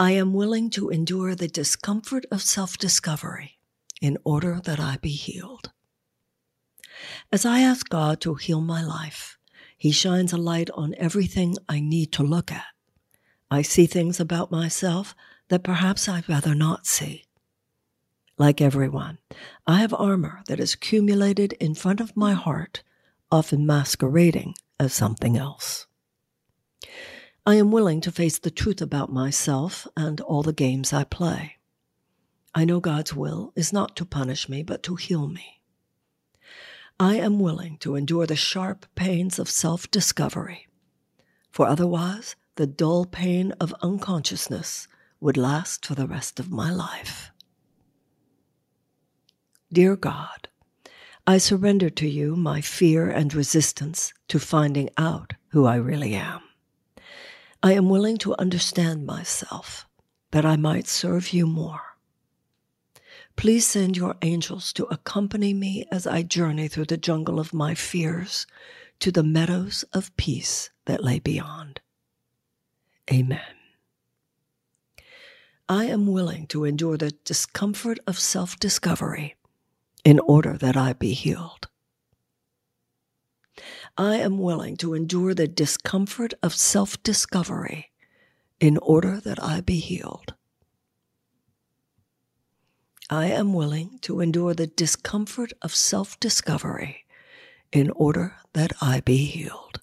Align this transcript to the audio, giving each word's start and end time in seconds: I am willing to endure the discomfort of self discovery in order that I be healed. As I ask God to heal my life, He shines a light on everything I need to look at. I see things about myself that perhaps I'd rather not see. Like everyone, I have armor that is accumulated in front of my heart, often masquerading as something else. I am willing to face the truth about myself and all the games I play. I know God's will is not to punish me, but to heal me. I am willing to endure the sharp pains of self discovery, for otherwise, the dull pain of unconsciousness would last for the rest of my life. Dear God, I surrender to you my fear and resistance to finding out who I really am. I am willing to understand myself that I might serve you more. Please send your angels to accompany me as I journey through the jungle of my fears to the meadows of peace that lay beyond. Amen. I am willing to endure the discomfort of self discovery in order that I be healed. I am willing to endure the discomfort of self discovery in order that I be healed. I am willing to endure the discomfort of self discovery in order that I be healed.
I 0.00 0.12
am 0.12 0.32
willing 0.32 0.70
to 0.70 0.88
endure 0.88 1.34
the 1.34 1.46
discomfort 1.46 2.24
of 2.30 2.40
self 2.40 2.78
discovery 2.78 3.58
in 4.00 4.16
order 4.24 4.58
that 4.64 4.80
I 4.80 4.96
be 4.96 5.10
healed. 5.10 5.72
As 7.30 7.44
I 7.44 7.60
ask 7.60 7.86
God 7.86 8.18
to 8.22 8.36
heal 8.36 8.62
my 8.62 8.82
life, 8.82 9.36
He 9.76 9.90
shines 9.90 10.32
a 10.32 10.38
light 10.38 10.70
on 10.72 10.94
everything 10.96 11.56
I 11.68 11.80
need 11.80 12.12
to 12.12 12.22
look 12.22 12.50
at. 12.50 12.64
I 13.50 13.60
see 13.60 13.84
things 13.84 14.18
about 14.18 14.50
myself 14.50 15.14
that 15.48 15.62
perhaps 15.62 16.08
I'd 16.08 16.30
rather 16.30 16.54
not 16.54 16.86
see. 16.86 17.26
Like 18.38 18.62
everyone, 18.62 19.18
I 19.66 19.80
have 19.80 19.92
armor 19.92 20.40
that 20.46 20.60
is 20.60 20.72
accumulated 20.72 21.52
in 21.60 21.74
front 21.74 22.00
of 22.00 22.16
my 22.16 22.32
heart, 22.32 22.82
often 23.30 23.66
masquerading 23.66 24.54
as 24.78 24.94
something 24.94 25.36
else. 25.36 25.86
I 27.50 27.56
am 27.56 27.72
willing 27.72 28.00
to 28.02 28.12
face 28.12 28.38
the 28.38 28.52
truth 28.52 28.80
about 28.80 29.12
myself 29.12 29.84
and 29.96 30.20
all 30.20 30.44
the 30.44 30.52
games 30.52 30.92
I 30.92 31.02
play. 31.02 31.56
I 32.54 32.64
know 32.64 32.78
God's 32.78 33.12
will 33.12 33.52
is 33.56 33.72
not 33.72 33.96
to 33.96 34.04
punish 34.04 34.48
me, 34.48 34.62
but 34.62 34.84
to 34.84 34.94
heal 34.94 35.26
me. 35.26 35.60
I 37.00 37.16
am 37.16 37.40
willing 37.40 37.78
to 37.78 37.96
endure 37.96 38.24
the 38.24 38.36
sharp 38.36 38.86
pains 38.94 39.40
of 39.40 39.50
self 39.50 39.90
discovery, 39.90 40.68
for 41.50 41.66
otherwise, 41.66 42.36
the 42.54 42.68
dull 42.68 43.04
pain 43.04 43.50
of 43.58 43.74
unconsciousness 43.82 44.86
would 45.18 45.36
last 45.36 45.84
for 45.84 45.96
the 45.96 46.06
rest 46.06 46.38
of 46.38 46.52
my 46.52 46.70
life. 46.70 47.32
Dear 49.72 49.96
God, 49.96 50.46
I 51.26 51.38
surrender 51.38 51.90
to 51.90 52.08
you 52.08 52.36
my 52.36 52.60
fear 52.60 53.10
and 53.10 53.34
resistance 53.34 54.14
to 54.28 54.38
finding 54.38 54.88
out 54.96 55.32
who 55.48 55.66
I 55.66 55.74
really 55.74 56.14
am. 56.14 56.42
I 57.62 57.74
am 57.74 57.90
willing 57.90 58.16
to 58.18 58.34
understand 58.38 59.04
myself 59.04 59.86
that 60.30 60.46
I 60.46 60.56
might 60.56 60.86
serve 60.86 61.34
you 61.34 61.46
more. 61.46 61.80
Please 63.36 63.66
send 63.66 63.96
your 63.96 64.16
angels 64.22 64.72
to 64.74 64.86
accompany 64.86 65.52
me 65.52 65.84
as 65.90 66.06
I 66.06 66.22
journey 66.22 66.68
through 66.68 66.86
the 66.86 66.96
jungle 66.96 67.38
of 67.38 67.52
my 67.52 67.74
fears 67.74 68.46
to 69.00 69.12
the 69.12 69.22
meadows 69.22 69.84
of 69.92 70.14
peace 70.16 70.70
that 70.86 71.04
lay 71.04 71.18
beyond. 71.18 71.80
Amen. 73.12 73.40
I 75.68 75.84
am 75.84 76.06
willing 76.06 76.46
to 76.48 76.64
endure 76.64 76.96
the 76.96 77.12
discomfort 77.24 77.98
of 78.06 78.18
self 78.18 78.58
discovery 78.58 79.36
in 80.04 80.18
order 80.20 80.56
that 80.56 80.76
I 80.76 80.94
be 80.94 81.12
healed. 81.12 81.68
I 83.96 84.16
am 84.16 84.38
willing 84.38 84.76
to 84.78 84.94
endure 84.94 85.34
the 85.34 85.48
discomfort 85.48 86.34
of 86.42 86.54
self 86.54 87.02
discovery 87.02 87.90
in 88.60 88.78
order 88.78 89.20
that 89.20 89.42
I 89.42 89.60
be 89.60 89.78
healed. 89.78 90.34
I 93.08 93.26
am 93.26 93.52
willing 93.52 93.98
to 94.02 94.20
endure 94.20 94.54
the 94.54 94.68
discomfort 94.68 95.52
of 95.62 95.74
self 95.74 96.18
discovery 96.20 97.04
in 97.72 97.90
order 97.90 98.36
that 98.52 98.72
I 98.80 99.00
be 99.00 99.24
healed. 99.24 99.80